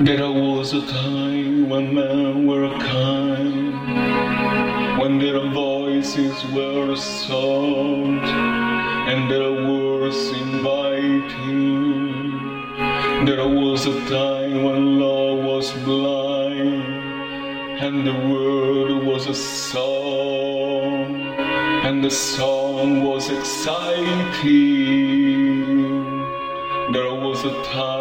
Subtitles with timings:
[0.00, 3.74] There was a time when men were kind,
[4.98, 8.26] when their voices were soft
[9.10, 12.10] and their words inviting.
[13.26, 16.82] There was a time when love was blind
[17.84, 21.20] and the world was a song
[21.84, 24.32] and the song was exciting.
[26.92, 27.91] There was a time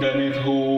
[0.00, 0.69] then it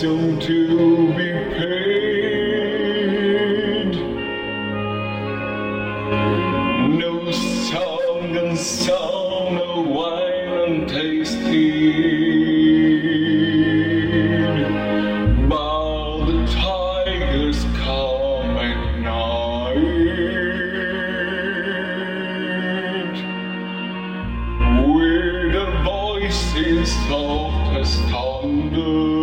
[0.00, 2.26] soon to be paid.
[7.00, 11.86] No song and song, no wine and.
[15.48, 19.76] While the tigers come at night.
[24.94, 29.16] With the voices soft as thunder.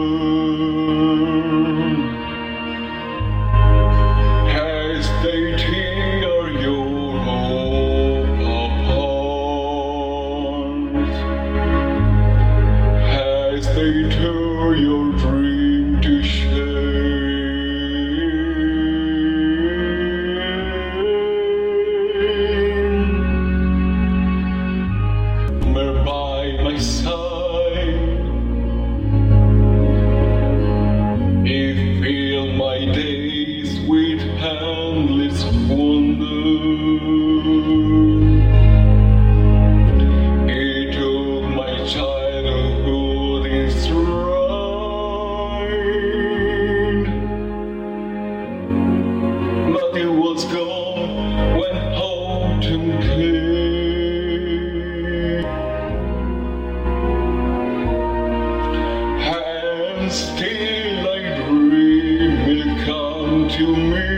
[60.13, 64.09] still I dream will come to me.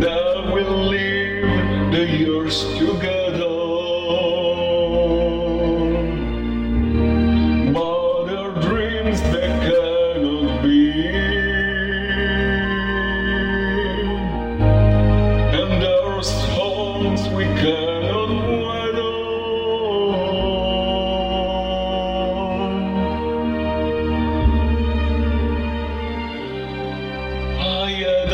[0.00, 3.54] That will live the years together.
[7.72, 9.20] But our dreams
[9.62, 11.08] cannot be.
[15.60, 16.22] And our
[17.36, 17.77] we.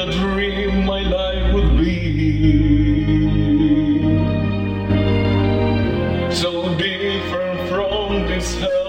[0.09, 1.94] a dream my life would be.
[6.31, 8.84] So different from this hell.